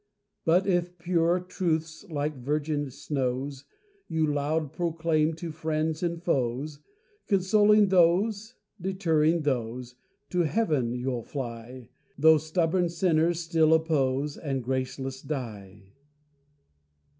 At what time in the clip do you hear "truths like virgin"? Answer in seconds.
1.39-2.89